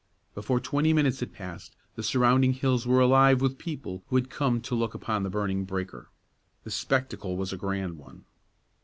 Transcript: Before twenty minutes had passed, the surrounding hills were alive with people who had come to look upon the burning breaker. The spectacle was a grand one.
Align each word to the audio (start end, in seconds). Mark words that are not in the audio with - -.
Before 0.33 0.59
twenty 0.59 0.93
minutes 0.93 1.19
had 1.19 1.31
passed, 1.31 1.75
the 1.93 2.01
surrounding 2.01 2.53
hills 2.53 2.87
were 2.87 2.99
alive 2.99 3.39
with 3.39 3.59
people 3.59 4.01
who 4.07 4.15
had 4.15 4.31
come 4.31 4.59
to 4.61 4.73
look 4.73 4.95
upon 4.95 5.21
the 5.21 5.29
burning 5.29 5.63
breaker. 5.63 6.09
The 6.63 6.71
spectacle 6.71 7.37
was 7.37 7.53
a 7.53 7.55
grand 7.57 7.99
one. 7.99 8.25